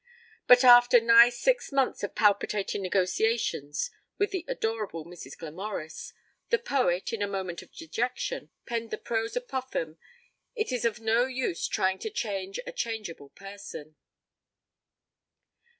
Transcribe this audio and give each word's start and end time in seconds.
But 0.47 0.63
after 0.63 0.99
nigh 0.99 1.29
six 1.29 1.71
months 1.71 2.01
of 2.01 2.15
palpitating 2.15 2.81
negotiations 2.81 3.91
with 4.17 4.31
the 4.31 4.43
adorable 4.47 5.05
Mrs. 5.05 5.37
Glamorys, 5.37 6.13
the 6.49 6.57
poet, 6.57 7.13
in 7.13 7.21
a 7.21 7.27
moment 7.27 7.61
of 7.61 7.71
dejection, 7.71 8.49
penned 8.65 8.89
the 8.89 8.97
prose 8.97 9.35
apophthegm, 9.37 9.97
'It 10.55 10.71
is 10.71 10.85
of 10.85 10.99
no 11.01 11.27
use 11.27 11.67
trying 11.67 11.99
to 11.99 12.09
change 12.09 12.59
a 12.65 12.71
changeable 12.71 13.29
person.' 13.29 13.95